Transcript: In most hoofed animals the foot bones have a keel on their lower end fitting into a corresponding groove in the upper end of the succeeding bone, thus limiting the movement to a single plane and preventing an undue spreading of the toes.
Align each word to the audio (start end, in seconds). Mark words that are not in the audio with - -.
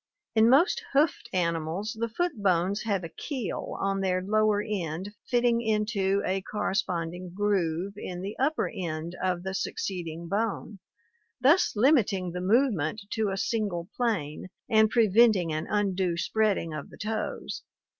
In 0.33 0.49
most 0.49 0.81
hoofed 0.93 1.29
animals 1.31 1.95
the 1.99 2.09
foot 2.09 2.31
bones 2.41 2.81
have 2.85 3.03
a 3.03 3.07
keel 3.09 3.77
on 3.79 3.99
their 4.01 4.19
lower 4.19 4.59
end 4.63 5.13
fitting 5.29 5.61
into 5.61 6.23
a 6.25 6.41
corresponding 6.41 7.29
groove 7.35 7.93
in 7.97 8.23
the 8.23 8.35
upper 8.39 8.67
end 8.67 9.15
of 9.21 9.43
the 9.43 9.53
succeeding 9.53 10.27
bone, 10.27 10.79
thus 11.39 11.75
limiting 11.75 12.31
the 12.31 12.41
movement 12.41 12.99
to 13.11 13.29
a 13.29 13.37
single 13.37 13.89
plane 13.95 14.47
and 14.67 14.89
preventing 14.89 15.53
an 15.53 15.67
undue 15.69 16.17
spreading 16.17 16.73
of 16.73 16.89
the 16.89 16.97
toes. 16.97 17.61